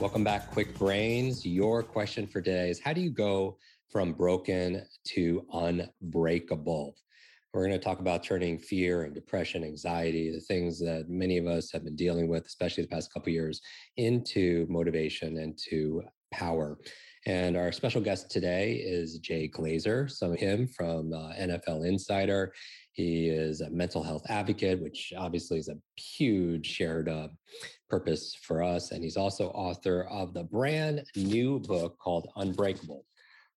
[0.00, 1.44] Welcome back, Kwik Brains.
[1.44, 3.58] Your question for today is How do you go
[3.90, 6.94] from broken to unbreakable?
[7.52, 11.46] We're going to talk about turning fear and depression, anxiety, the things that many of
[11.46, 13.60] us have been dealing with, especially the past couple years,
[13.98, 16.78] into motivation and to power.
[17.26, 20.10] And our special guest today is Jay Glazer.
[20.10, 22.54] Some of him from uh, NFL Insider.
[22.92, 27.28] He is a mental health advocate, which obviously is a huge shared uh,
[27.90, 28.92] purpose for us.
[28.92, 33.04] And he's also author of the brand new book called Unbreakable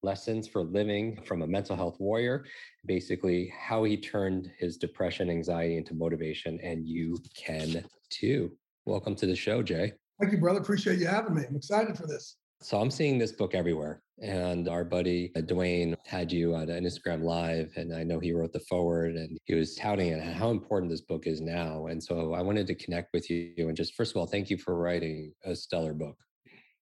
[0.01, 2.43] Lessons for Living from a Mental Health Warrior.
[2.85, 6.59] Basically, how he turned his depression, anxiety into motivation.
[6.61, 8.51] And you can too.
[8.85, 9.93] Welcome to the show, Jay.
[10.19, 10.59] Thank you, brother.
[10.59, 11.43] Appreciate you having me.
[11.47, 12.35] I'm excited for this.
[12.63, 14.01] So I'm seeing this book everywhere.
[14.21, 18.53] And our buddy uh, Dwayne had you on Instagram Live, and I know he wrote
[18.53, 21.87] the foreword and he was touting it how important this book is now.
[21.87, 24.57] And so I wanted to connect with you and just first of all, thank you
[24.57, 26.15] for writing a stellar book.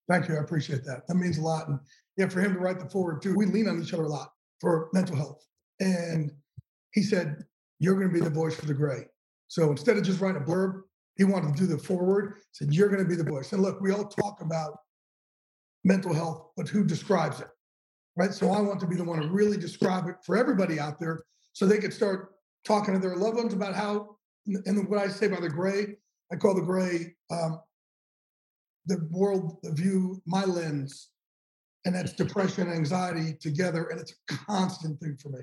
[0.08, 0.36] Thank you.
[0.36, 1.02] I appreciate that.
[1.08, 1.68] That means a lot.
[1.68, 1.80] And
[2.16, 4.30] yeah, for him to write the foreword too, we lean on each other a lot
[4.60, 5.44] for mental health.
[5.80, 6.32] And
[6.94, 7.38] he said,
[7.80, 9.06] You're going to be the voice for the gray.
[9.48, 10.82] So instead of just writing a blurb,
[11.16, 13.52] he wanted to do the foreword, said, You're going to be the voice.
[13.54, 14.78] And look, we all talk about
[15.84, 17.48] mental health, but who describes it,
[18.18, 18.34] right?
[18.34, 21.23] So I want to be the one to really describe it for everybody out there
[21.54, 22.34] so they could start
[22.66, 25.98] talking to their loved ones about how, and what I say by the gray,
[26.32, 27.60] I call the gray um,
[28.86, 31.10] the world, the view, my lens,
[31.86, 33.86] and that's depression and anxiety together.
[33.86, 35.40] And it's a constant thing for me.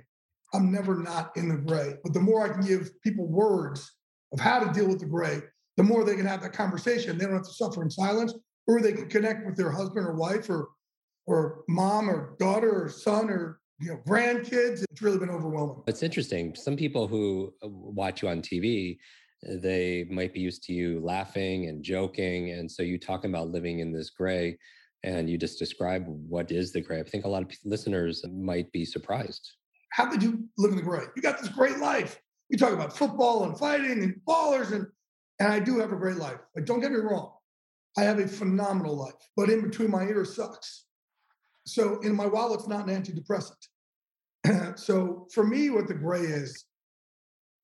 [0.54, 1.96] I'm never not in the gray.
[2.02, 3.92] But the more I can give people words
[4.32, 5.40] of how to deal with the gray,
[5.76, 7.18] the more they can have that conversation.
[7.18, 8.34] They don't have to suffer in silence
[8.68, 10.68] or they can connect with their husband or wife or
[11.26, 14.84] or mom or daughter or son or you know grandkids.
[14.90, 15.82] It's really been overwhelming.
[15.88, 16.54] It's interesting.
[16.54, 18.98] Some people who uh, watch you on tv
[19.44, 23.78] they might be used to you laughing and joking and so you talking about living
[23.78, 24.58] in this gray
[25.04, 26.98] and you just describe what is the gray.
[26.98, 29.52] I think a lot of listeners might be surprised.
[29.92, 31.04] How did you live in the gray?
[31.14, 32.20] You got this great life.
[32.48, 34.86] You talk about football and fighting and ballers and
[35.38, 37.32] and i do have a great life like don't get me wrong
[37.96, 40.84] I have a phenomenal life, but in between my ears sucks.
[41.66, 43.58] So in my wallet's not an antidepressant.
[44.78, 46.64] so for me, what the gray is,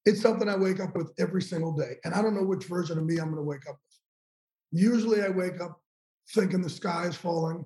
[0.05, 1.95] it's something I wake up with every single day.
[2.05, 4.83] And I don't know which version of me I'm going to wake up with.
[4.83, 5.81] Usually I wake up
[6.35, 7.65] thinking the sky is falling,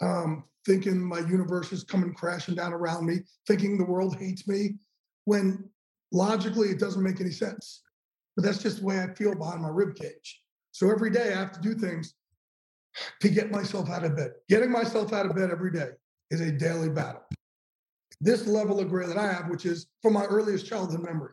[0.00, 4.76] um, thinking my universe is coming crashing down around me, thinking the world hates me,
[5.24, 5.68] when
[6.12, 7.82] logically it doesn't make any sense.
[8.36, 10.40] But that's just the way I feel behind my rib cage.
[10.74, 12.14] So every day I have to do things
[13.20, 14.32] to get myself out of bed.
[14.48, 15.90] Getting myself out of bed every day
[16.32, 17.22] is a daily battle.
[18.20, 21.32] This level of gray that I have, which is from my earliest childhood memory.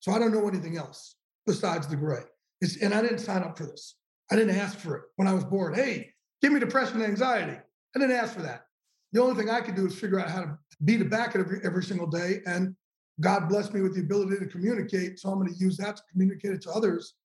[0.00, 1.16] So I don't know anything else
[1.46, 2.22] besides the gray.
[2.62, 3.96] It's, and I didn't sign up for this.
[4.30, 5.74] I didn't ask for it when I was born.
[5.74, 7.58] Hey, give me depression and anxiety.
[7.94, 8.64] I didn't ask for that.
[9.12, 11.60] The only thing I could do is figure out how to beat it back every,
[11.62, 12.40] every single day.
[12.46, 12.74] And
[13.20, 15.18] God blessed me with the ability to communicate.
[15.18, 17.16] So I'm going to use that to communicate it to others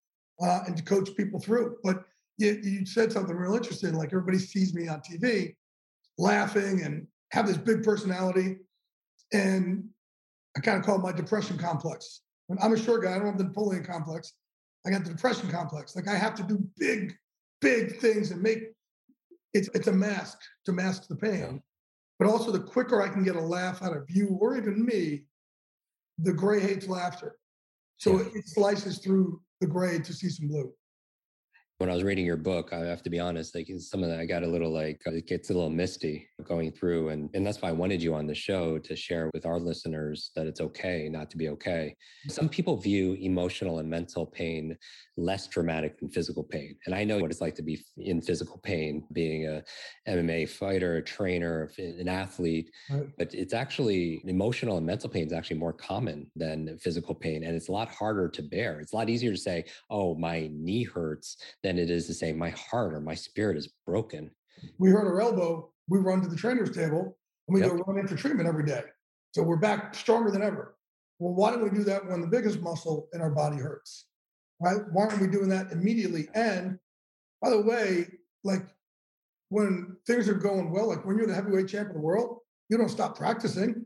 [0.42, 1.78] uh, and to coach people through.
[1.84, 2.04] But
[2.38, 3.94] you, you said something real interesting.
[3.94, 5.56] Like everybody sees me on TV
[6.18, 8.58] laughing and have this big personality.
[9.34, 9.90] And
[10.56, 12.22] I kind of call it my depression complex.
[12.62, 13.12] I'm a short guy.
[13.12, 14.34] I don't have the Napoleon complex.
[14.86, 15.96] I got the depression complex.
[15.96, 17.14] Like I have to do big,
[17.62, 18.72] big things and make
[19.54, 21.62] it's it's a mask to mask the pain.
[22.20, 25.24] But also the quicker I can get a laugh out of you or even me,
[26.20, 27.38] the gray hates laughter.
[27.98, 28.28] So yeah.
[28.36, 30.72] it slices through the gray to see some blue
[31.80, 34.20] when I was reading your book, I have to be honest, like some of that
[34.20, 37.10] I got a little like it gets a little misty going through.
[37.10, 40.32] And and that's why I wanted you on the show to share with our listeners
[40.36, 41.96] that it's okay not to be okay.
[42.30, 44.76] Some people view emotional and mental pain
[45.18, 46.76] less dramatic than physical pain.
[46.86, 49.64] And I know what it's like to be in physical pain, being a
[50.08, 52.72] MMA fighter, a trainer, an athlete.
[52.90, 53.08] Right.
[53.18, 57.44] But it's actually emotional and mental pain is actually more common than physical pain.
[57.44, 58.80] And it's a lot harder to bear.
[58.80, 61.38] It's a lot easier to say, oh, my knee hurts
[61.68, 64.32] than it is to say my heart or my spirit is broken.
[64.80, 67.18] We hurt our elbow, we run to the trainer's table
[67.48, 67.72] and we yep.
[67.72, 68.84] go run in for treatment every day.
[69.34, 70.78] So we're back stronger than ever.
[71.20, 74.06] Well, why don't we do that when the biggest muscle in our body hurts?
[74.62, 74.78] Right?
[74.94, 76.30] Why aren't we doing that immediately?
[76.34, 76.80] And
[77.42, 78.08] by the way,
[78.46, 78.66] like
[79.50, 82.78] when things are going well, like when you're the heavyweight champ of the world, you
[82.78, 83.86] don't stop practicing.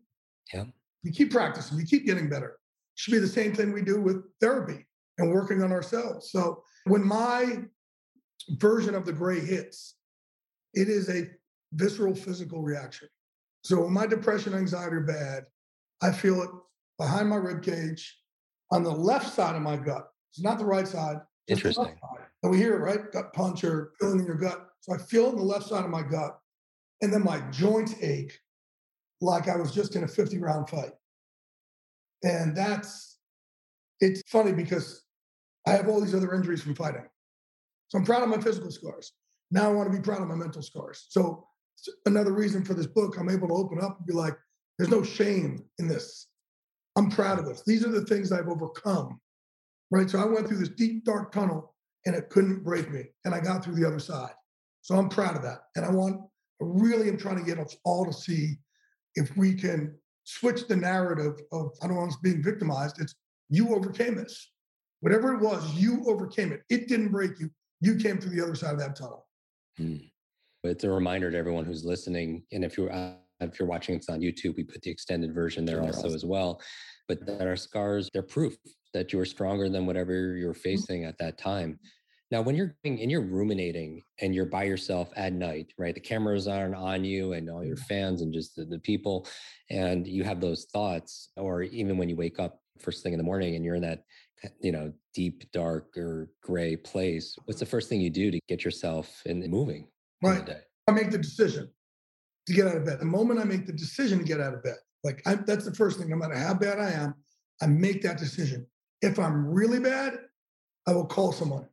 [0.54, 0.66] Yeah.
[1.02, 2.50] You keep practicing, you keep getting better.
[2.50, 4.86] It Should be the same thing we do with therapy
[5.18, 6.32] and working on ourselves.
[6.32, 7.64] So when my
[8.50, 9.96] version of the gray hits,
[10.74, 11.30] it is a
[11.74, 13.08] visceral physical reaction.
[13.64, 15.46] So when my depression, anxiety are bad,
[16.02, 16.50] I feel it
[16.98, 18.18] behind my rib cage,
[18.72, 20.08] on the left side of my gut.
[20.32, 21.18] It's not the right side.
[21.48, 21.98] Interesting.
[22.42, 23.12] And we hear it, right?
[23.12, 24.68] Gut punch or feeling in your gut.
[24.80, 26.40] So I feel it on the left side of my gut.
[27.02, 28.38] And then my joints ache
[29.20, 30.92] like I was just in a 50 round fight.
[32.24, 33.18] And that's,
[34.00, 35.04] it's funny because
[35.68, 37.06] I have all these other injuries from fighting.
[37.90, 39.14] So I'm proud of my physical scars.
[39.52, 41.06] Now I want to be proud of my mental scars.
[41.10, 41.48] So
[42.06, 44.38] another reason for this book, I'm able to open up and be like,
[44.78, 46.28] there's no shame in this.
[46.96, 47.64] I'm proud of this.
[47.64, 49.20] These are the things I've overcome.
[49.92, 50.10] Right.
[50.10, 51.76] So I went through this deep, dark tunnel
[52.06, 53.04] and it couldn't break me.
[53.26, 54.32] And I got through the other side.
[54.82, 55.60] So I'm proud of that.
[55.76, 56.22] And I want,
[56.62, 58.56] I really am trying to get us all to see
[59.16, 63.02] if we can switch the narrative of, I don't want us being victimized.
[63.02, 63.16] It's
[63.50, 64.52] you overcame this.
[65.02, 66.62] Whatever it was, you overcame it.
[66.70, 67.50] It didn't break you.
[67.82, 69.28] You came through the other side of that tunnel.
[69.78, 69.98] Hmm.
[70.64, 72.44] It's a reminder to everyone who's listening.
[72.52, 75.66] And if you're, uh, if you're watching this on YouTube, we put the extended version
[75.66, 76.62] there also as well.
[77.08, 78.56] But that our scars, they're proof
[78.94, 80.62] that you're stronger than whatever you're mm-hmm.
[80.62, 81.80] facing at that time.
[82.30, 85.96] Now, when you're going and you're ruminating and you're by yourself at night, right?
[85.96, 87.86] The cameras aren't on you and all your mm-hmm.
[87.86, 89.28] fans and just the, the people,
[89.70, 93.24] and you have those thoughts, or even when you wake up first thing in the
[93.24, 94.04] morning and you're in that
[94.60, 98.64] you know deep dark or gray place what's the first thing you do to get
[98.64, 99.88] yourself in moving
[100.24, 100.50] right.
[100.88, 101.70] i make the decision
[102.48, 103.00] to get out of bed.
[103.00, 105.74] The moment i make the decision to get out of bed like I, that's the
[105.74, 107.16] first thing no matter how bad i am
[107.62, 108.66] i make that decision.
[109.02, 110.14] If i'm really bad
[110.88, 111.64] i will call someone.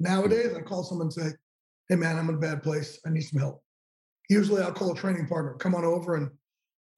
[0.00, 0.04] Hmm.
[0.04, 1.36] Nowadays i call someone and say
[1.88, 3.00] hey man i'm in a bad place.
[3.06, 3.62] I need some help.
[4.28, 6.30] Usually i'll call a training partner come on over and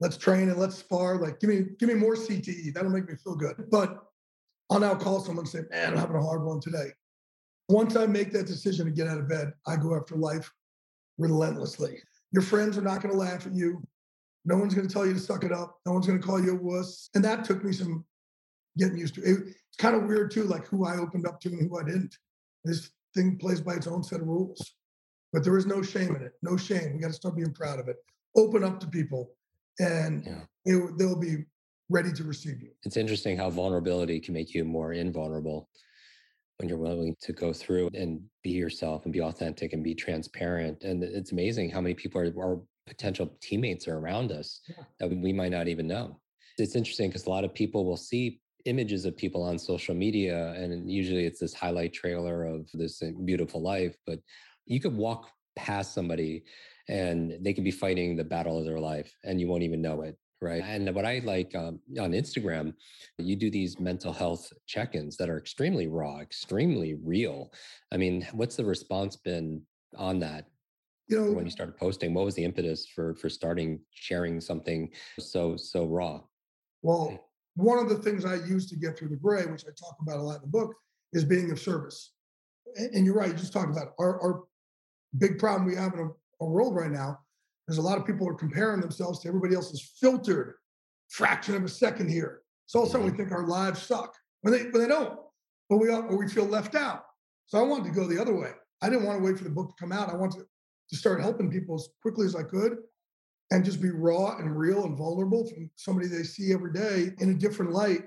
[0.01, 3.15] let's train and let's spar like give me give me more cte that'll make me
[3.23, 3.55] feel good.
[3.71, 4.04] But
[4.69, 6.89] I'll now call someone and say, man, I'm having a hard one today.
[7.69, 10.51] Once I make that decision to get out of bed, I go after life
[11.17, 11.99] relentlessly.
[12.31, 13.81] Your friends are not going to laugh at you.
[14.43, 15.79] No one's going to tell you to suck it up.
[15.85, 17.09] No one's going to call you a wuss.
[17.15, 18.05] And that took me some
[18.77, 19.21] getting used to.
[19.21, 21.83] It, it's kind of weird too, like who I opened up to and who I
[21.83, 22.15] didn't.
[22.63, 24.73] This thing plays by its own set of rules.
[25.33, 26.33] But there is no shame in it.
[26.43, 26.93] No shame.
[26.93, 27.97] We got to start being proud of it.
[28.37, 29.31] Open up to people,
[29.79, 30.41] and yeah.
[30.65, 31.45] it, they'll be
[31.89, 32.71] ready to receive you.
[32.83, 35.69] It's interesting how vulnerability can make you more invulnerable
[36.57, 40.83] when you're willing to go through and be yourself and be authentic and be transparent.
[40.83, 44.83] And it's amazing how many people are, potential teammates are around us yeah.
[44.99, 46.19] that we might not even know.
[46.57, 50.53] It's interesting because a lot of people will see images of people on social media,
[50.53, 54.19] and usually it's this highlight trailer of this uh, beautiful life, but
[54.65, 56.43] you could walk past somebody
[56.87, 60.01] and they could be fighting the battle of their life and you won't even know
[60.01, 60.63] it right?
[60.63, 62.73] And what I like um, on Instagram,
[63.17, 67.51] you do these mental health check ins that are extremely raw, extremely real.
[67.91, 69.61] I mean, what's the response been
[69.97, 70.47] on that?
[71.07, 74.89] You know, when you started posting, what was the impetus for for starting sharing something
[75.19, 76.21] so so raw?
[76.81, 79.97] Well, one of the things I use to get through the gray, which I talk
[80.01, 80.73] about a lot in the book,
[81.13, 82.13] is being of service.
[82.75, 84.43] And you're right, you just talked about our, our
[85.17, 87.19] big problem we have in a, a world right now
[87.67, 90.53] there's a lot of people are comparing themselves to everybody else's filtered
[91.09, 92.41] fraction of a second here.
[92.65, 93.21] So all of a sudden we mm-hmm.
[93.21, 95.17] think our lives suck when they when they don't,
[95.69, 97.03] but we or we feel left out.
[97.47, 98.51] So I wanted to go the other way.
[98.81, 100.09] I didn't want to wait for the book to come out.
[100.09, 100.43] I wanted
[100.89, 102.77] to start helping people as quickly as I could
[103.51, 107.31] and just be raw and real and vulnerable from somebody they see every day in
[107.31, 108.03] a different light.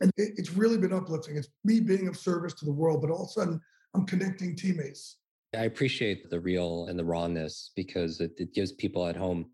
[0.00, 1.36] And it, it's really been uplifting.
[1.36, 3.60] It's me being of service to the world, but all of a sudden
[3.94, 5.18] I'm connecting teammates.
[5.56, 9.46] I appreciate the real and the rawness because it, it gives people at home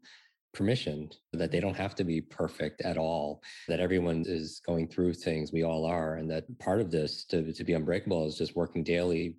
[0.53, 5.15] permission that they don't have to be perfect at all, that everyone is going through
[5.15, 8.57] things, we all are, and that part of this to, to be unbreakable is just
[8.57, 9.37] working daily,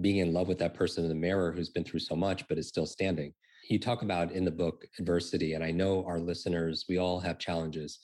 [0.00, 2.58] being in love with that person in the mirror who's been through so much but
[2.58, 3.32] is still standing.
[3.68, 7.38] You talk about in the book adversity, and I know our listeners, we all have
[7.38, 7.98] challenges.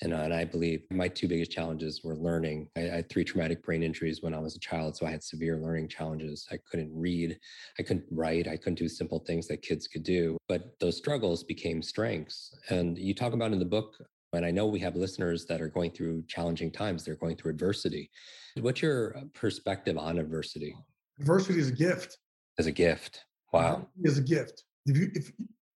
[0.00, 2.68] And, uh, and I believe my two biggest challenges were learning.
[2.76, 4.96] I, I, had three traumatic brain injuries when I was a child.
[4.96, 6.46] So I had severe learning challenges.
[6.52, 7.38] I couldn't read,
[7.78, 10.36] I couldn't write, I couldn't do simple things that kids could do.
[10.48, 12.54] But those struggles became strengths.
[12.70, 13.96] And you talk about in the book,
[14.32, 17.50] and I know we have listeners that are going through challenging times, they're going through
[17.50, 18.10] adversity.
[18.60, 20.76] What's your uh, perspective on adversity?
[21.18, 22.18] Adversity is a gift.
[22.58, 23.24] As a gift.
[23.52, 23.88] Wow.
[24.04, 24.62] Is a gift.
[24.86, 25.32] If you, if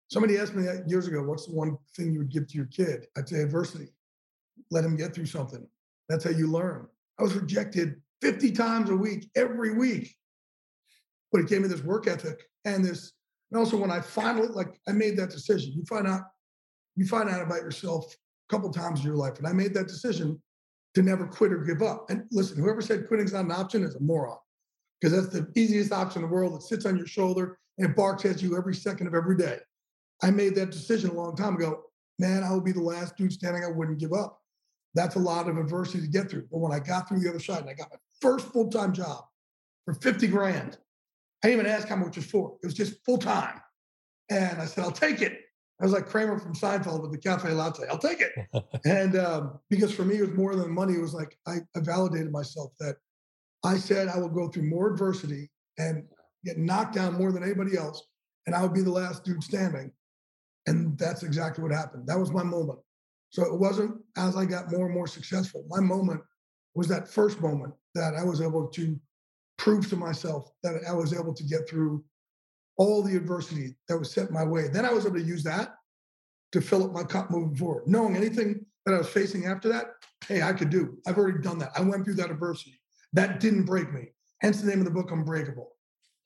[0.09, 2.67] somebody asked me that years ago, what's the one thing you would give to your
[2.67, 3.07] kid?
[3.17, 3.89] I'd say adversity
[4.71, 5.67] let him get through something.
[6.09, 6.87] That's how you learn.
[7.19, 10.14] I was rejected 50 times a week, every week.
[11.33, 13.12] But it gave me this work ethic and this
[13.50, 16.23] And also when I finally like I made that decision, you find out
[16.97, 19.38] you find out about yourself a couple times in your life.
[19.38, 20.40] And I made that decision
[20.95, 22.11] to never quit or give up.
[22.11, 24.37] And listen, whoever said quitting's not an option is a moron.
[25.00, 26.55] Because that's the easiest option in the world.
[26.55, 29.59] It sits on your shoulder and barks at you every second of every day.
[30.23, 31.85] I made that decision a long time ago.
[32.19, 33.64] Man, I would be the last dude standing.
[33.64, 34.39] I wouldn't give up.
[34.94, 36.49] That's a lot of adversity to get through.
[36.50, 38.92] But when I got through the other side and I got my first full time
[38.92, 39.25] job
[39.85, 40.78] for 50 grand,
[41.42, 42.56] I didn't even ask how much it was for.
[42.62, 43.61] It was just full time.
[44.30, 45.40] And I said, I'll take it.
[45.80, 47.87] I was like Kramer from Seinfeld with the cafe latte.
[47.88, 48.32] I'll take it.
[48.85, 50.94] and um, because for me, it was more than money.
[50.94, 52.97] It was like I, I validated myself that
[53.64, 56.04] I said I will go through more adversity and
[56.44, 58.02] get knocked down more than anybody else,
[58.47, 59.90] and I would be the last dude standing.
[60.66, 62.06] And that's exactly what happened.
[62.06, 62.78] That was my moment.
[63.31, 65.65] So it wasn't as I got more and more successful.
[65.69, 66.21] My moment
[66.75, 68.99] was that first moment that I was able to
[69.59, 72.05] prove to myself that I was able to get through
[72.77, 74.69] all the adversity that was set my way.
[74.69, 75.75] Then I was able to use that
[76.53, 77.87] to fill up my cup moving forward.
[77.87, 79.87] Knowing anything that I was facing after that,
[80.27, 80.99] hey, I could do.
[81.07, 81.71] I've already done that.
[81.77, 82.81] I went through that adversity.
[83.13, 84.13] That didn't break me.
[84.41, 85.69] Hence the name of the book, Unbreakable.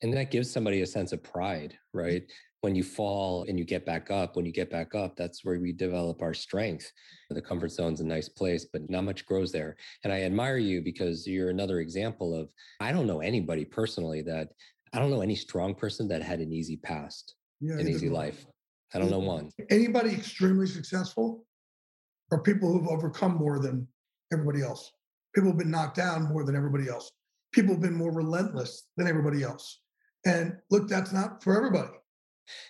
[0.02, 1.98] And that gives somebody a sense of pride, mm-hmm.
[1.98, 2.22] right?
[2.64, 5.60] When you fall and you get back up, when you get back up, that's where
[5.60, 6.90] we develop our strength.
[7.28, 9.76] The comfort zone's a nice place, but not much grows there.
[10.02, 12.48] And I admire you because you're another example of
[12.80, 14.48] I don't know anybody personally that
[14.94, 18.46] I don't know any strong person that had an easy past, yeah, an easy life.
[18.94, 19.50] I don't know one.
[19.68, 21.44] Anybody extremely successful
[22.32, 23.86] are people who've overcome more than
[24.32, 24.90] everybody else.
[25.34, 27.10] People have been knocked down more than everybody else.
[27.52, 29.82] People have been more relentless than everybody else.
[30.24, 31.90] And look, that's not for everybody.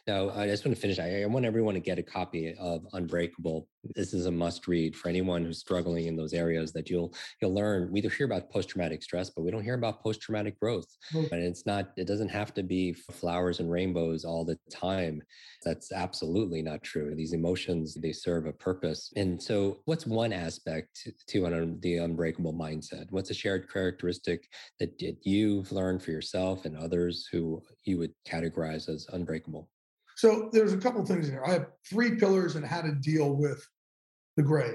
[0.06, 0.98] Now, I just want to finish.
[0.98, 3.68] I, I want everyone to get a copy of Unbreakable.
[3.94, 7.54] This is a must read for anyone who's struggling in those areas that you'll you'll
[7.54, 7.90] learn.
[7.92, 10.86] We hear about post traumatic stress, but we don't hear about post traumatic growth.
[11.12, 11.34] Mm-hmm.
[11.34, 11.92] And it's not.
[11.96, 15.22] It doesn't have to be flowers and rainbows all the time.
[15.64, 17.14] That's absolutely not true.
[17.14, 19.12] These emotions they serve a purpose.
[19.16, 23.06] And so, what's one aspect to an, the unbreakable mindset?
[23.10, 24.48] What's a shared characteristic
[24.80, 29.68] that you've learned for yourself and others who you would categorize as unbreakable?
[30.16, 31.42] So there's a couple things here.
[31.44, 33.66] I have three pillars in how to deal with
[34.36, 34.74] the gray,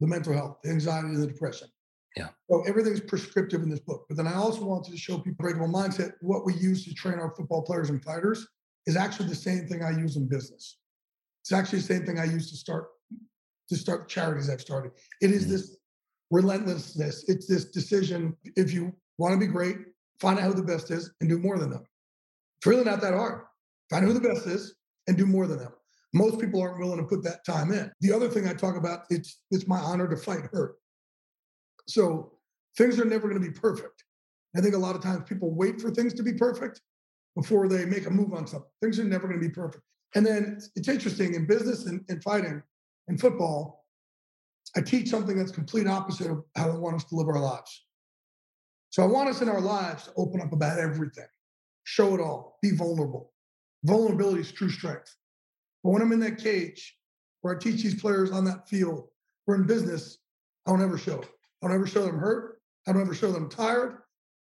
[0.00, 1.68] the mental health, the anxiety, and the depression.
[2.16, 2.28] Yeah.
[2.50, 4.06] So everything's prescriptive in this book.
[4.08, 6.12] But then I also wanted to show people breakable mindset.
[6.20, 8.46] What we use to train our football players and fighters
[8.86, 10.78] is actually the same thing I use in business.
[11.42, 12.88] It's actually the same thing I use to start
[13.68, 14.92] to start charities I've started.
[15.20, 15.52] It is mm-hmm.
[15.52, 15.76] this
[16.30, 17.28] relentlessness.
[17.28, 18.36] It's this decision.
[18.56, 19.76] If you want to be great,
[20.20, 21.84] find out who the best is and do more than them.
[22.58, 23.42] It's really not that hard.
[23.90, 24.74] Find out who the best is
[25.06, 25.72] and do more than them.
[26.14, 27.90] Most people aren't willing to put that time in.
[28.00, 30.76] The other thing I talk about, it's it's my honor to fight hurt.
[31.86, 32.32] So
[32.76, 34.04] things are never going to be perfect.
[34.56, 36.80] I think a lot of times people wait for things to be perfect
[37.36, 38.70] before they make a move on something.
[38.82, 39.84] Things are never going to be perfect.
[40.14, 42.62] And then it's, interesting in business and, and fighting
[43.08, 43.84] and football,
[44.74, 47.84] I teach something that's complete opposite of how I want us to live our lives.
[48.90, 51.26] So I want us in our lives to open up about everything,
[51.84, 53.32] show it all, be vulnerable,
[53.84, 55.14] Vulnerability is true strength.
[55.82, 56.96] But when I'm in that cage
[57.40, 59.08] where I teach these players on that field,
[59.46, 60.18] we're in business,
[60.66, 61.22] I don't ever show.
[61.62, 62.60] I don't ever show them hurt.
[62.86, 63.98] I don't ever show them tired.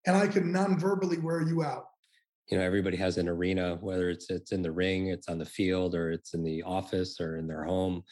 [0.06, 1.86] And I can non-verbally wear you out.
[2.50, 5.44] You know, everybody has an arena, whether it's it's in the ring, it's on the
[5.44, 8.04] field, or it's in the office or in their home.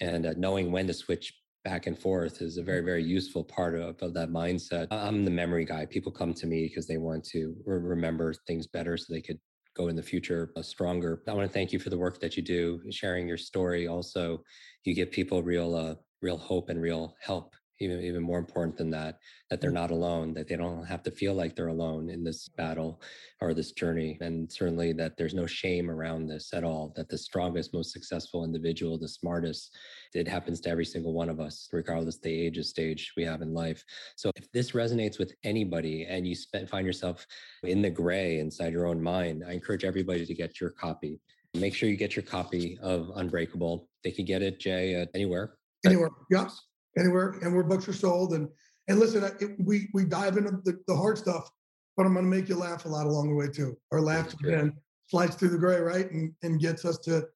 [0.00, 1.32] And uh, knowing when to switch
[1.66, 5.30] back and forth is a very very useful part of, of, that mindset i'm the
[5.32, 9.20] memory guy people come to me because they want to remember things better so they
[9.20, 9.40] could
[9.76, 11.22] go in the future uh, stronger.
[11.28, 13.86] I want to thank you for the work that you do, sharing your story.
[13.88, 14.42] Also,
[14.84, 18.90] you give people real, uh, real hope and real help even even more important than
[18.90, 19.18] that
[19.50, 19.74] that they're mm.
[19.74, 23.00] not alone that they don't have to feel like they're alone in this battle
[23.40, 27.18] or this journey and certainly that there's no shame around this at all that the
[27.18, 29.76] strongest most successful individual the smartest
[30.14, 33.42] it happens to every single one of us regardless the age or stage we have
[33.42, 33.84] in life.
[34.16, 37.26] So if this resonates with anybody and you spend, find yourself
[37.62, 41.20] in the gray inside your own mind i encourage everybody to get your copy.
[41.54, 43.88] Make sure you get your copy of unbreakable.
[44.04, 45.54] They can get it jay uh, anywhere
[45.84, 46.10] anywhere
[46.98, 48.34] anywhere and where books are sold.
[48.34, 48.48] And
[48.88, 51.50] and listen, it, we we dive into the, the hard stuff,
[51.96, 53.76] but I'm going to make you laugh a lot along the way too.
[53.92, 54.72] Our laughter again
[55.08, 57.26] slides through the gray, right, and and gets us to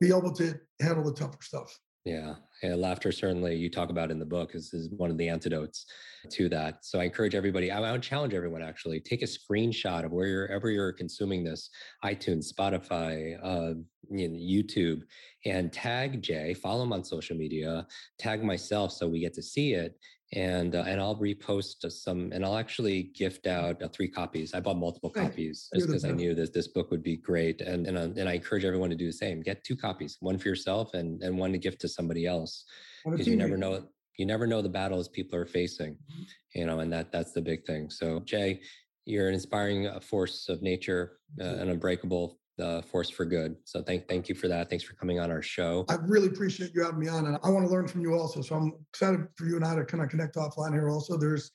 [0.00, 1.78] be able to handle the tougher stuff.
[2.04, 5.86] Yeah, Laughter, certainly, you talk about in the book, is, is one of the antidotes
[6.30, 6.84] to that.
[6.84, 10.70] So I encourage everybody, I, I would challenge everyone actually, take a screenshot of wherever
[10.70, 11.70] you're consuming this
[12.04, 13.74] iTunes, Spotify, uh,
[14.10, 15.02] you know, YouTube,
[15.44, 17.86] and tag Jay, follow him on social media,
[18.18, 19.98] tag myself so we get to see it
[20.32, 24.54] and uh, and I'll repost some, and I'll actually gift out uh, three copies.
[24.54, 27.96] I bought multiple copies because I knew that this book would be great, and and
[27.96, 29.40] uh, and I encourage everyone to do the same.
[29.40, 32.64] Get two copies, one for yourself and and one to gift to somebody else,
[33.04, 33.84] because you never know
[34.18, 36.22] you never know the battles people are facing, mm-hmm.
[36.54, 37.88] you know, and that that's the big thing.
[37.90, 38.60] So Jay,
[39.04, 43.56] you're an inspiring uh, force of nature, uh, an unbreakable the force for good.
[43.64, 44.70] So thank thank you for that.
[44.70, 45.84] Thanks for coming on our show.
[45.88, 48.40] I really appreciate you having me on, and I want to learn from you also.
[48.42, 50.88] So I'm excited for you and I to kind of connect offline here.
[50.88, 51.52] Also, there's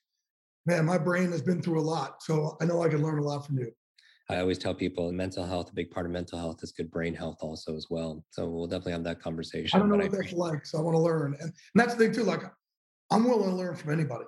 [0.65, 3.23] man, my brain has been through a lot, so I know I can learn a
[3.23, 3.71] lot from you.
[4.29, 7.13] I always tell people mental health, a big part of mental health is good brain
[7.13, 8.23] health also as well.
[8.29, 9.75] So we'll definitely have that conversation.
[9.75, 11.33] I don't know what that's like, so I want to learn.
[11.33, 12.43] And, and that's the thing too, like
[13.11, 14.25] I'm willing to learn from anybody.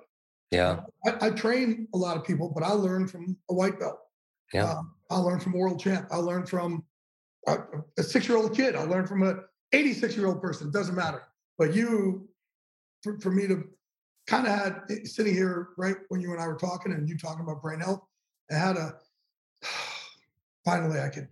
[0.50, 0.80] Yeah.
[1.06, 3.98] I, I train a lot of people, but I learn from a white belt.
[4.52, 4.64] Yeah.
[4.66, 6.08] Uh, I learned from world champ.
[6.10, 6.84] I learned from
[7.46, 7.58] a,
[7.98, 8.74] a six-year-old kid.
[8.74, 9.36] I learned from a
[9.74, 10.68] 86-year-old person.
[10.68, 11.22] It doesn't matter.
[11.58, 12.28] But you,
[13.02, 13.64] for, for me to
[14.26, 17.16] kind of had eh, sitting here right when you and I were talking, and you
[17.18, 18.02] talking about brain health,
[18.50, 18.94] I had a
[20.64, 21.28] finally I could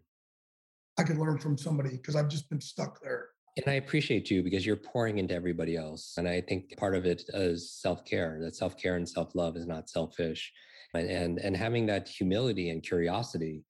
[0.98, 3.28] I could learn from somebody because I've just been stuck there.
[3.56, 6.14] And I appreciate you because you're pouring into everybody else.
[6.16, 8.38] And I think part of it is self-care.
[8.40, 10.52] That self-care and self-love is not selfish
[10.94, 13.64] and and, and having that humility and curiosity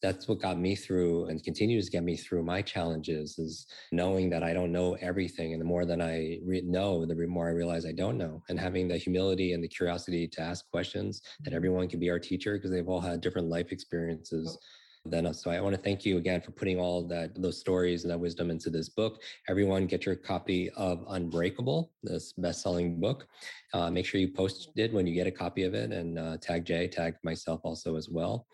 [0.00, 4.30] that's what got me through and continues to get me through my challenges is knowing
[4.30, 5.52] that I don't know everything.
[5.52, 8.42] And the more that I re- know, the more I realize I don't know.
[8.48, 11.56] And having the humility and the curiosity to ask questions that mm-hmm.
[11.56, 14.56] everyone can be our teacher because they've all had different life experiences
[15.08, 15.42] than us.
[15.42, 18.18] So I want to thank you again for putting all that those stories and that
[18.18, 19.22] wisdom into this book.
[19.48, 23.26] Everyone, get your copy of Unbreakable, this best-selling book.
[23.74, 26.36] Uh, make sure you post it when you get a copy of it, and uh,
[26.40, 28.46] tag Jay, tag myself also as well.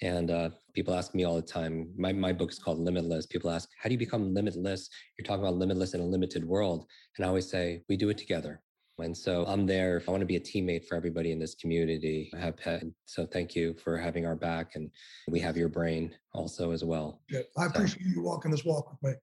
[0.00, 1.90] And uh, people ask me all the time.
[1.96, 3.26] My my book is called Limitless.
[3.26, 4.88] People ask, "How do you become limitless?"
[5.18, 6.86] You're talking about limitless in a limited world,
[7.16, 8.62] and I always say, "We do it together."
[8.98, 9.96] And so I'm there.
[9.96, 12.30] If I want to be a teammate for everybody in this community.
[12.34, 12.82] I have pet.
[13.06, 14.74] So thank you for having our back.
[14.74, 14.90] And
[15.28, 17.22] we have your brain also as well.
[17.30, 19.18] Yeah, I appreciate so, you walking this walk with me.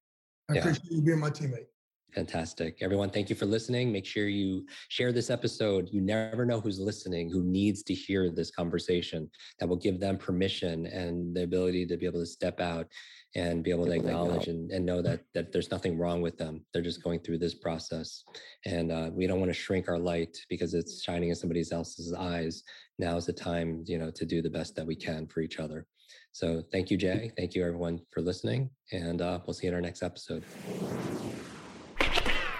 [0.49, 0.59] I yeah.
[0.61, 1.67] appreciate you being my teammate.
[2.15, 2.77] Fantastic.
[2.79, 3.91] Everyone, thank you for listening.
[3.91, 5.89] Make sure you share this episode.
[5.91, 10.17] You never know who's listening, who needs to hear this conversation that will give them
[10.17, 12.87] permission and the ability to be able to step out
[13.35, 16.63] and be able to acknowledge and, and know that that there's nothing wrong with them.
[16.71, 18.23] They're just going through this process.
[18.65, 22.13] And uh, we don't want to shrink our light because it's shining in somebody else's
[22.13, 22.63] eyes.
[22.97, 25.59] Now is the time, you know, to do the best that we can for each
[25.59, 25.85] other.
[26.31, 27.33] So thank you, Jay.
[27.35, 28.69] Thank you, everyone, for listening.
[28.93, 30.45] And uh, we'll see you in our next episode.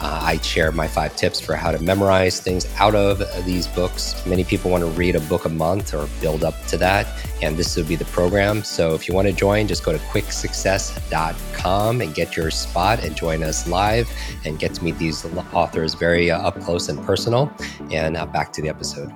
[0.00, 4.24] Uh, I share my five tips for how to memorize things out of these books.
[4.26, 7.06] Many people want to read a book a month or build up to that,
[7.42, 8.62] and this would be the program.
[8.62, 13.16] So if you want to join, just go to kwiksuccess.com and get your spot and
[13.16, 14.08] join us live
[14.44, 17.50] and get to meet these authors very uh, up close and personal.
[17.90, 19.12] And uh, back to the episode.